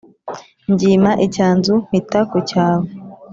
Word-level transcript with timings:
Mbyima 0.71 1.11
icyanzu 1.25 1.73
mbita 1.87 2.19
ku 2.29 2.37
cyavu 2.49 2.91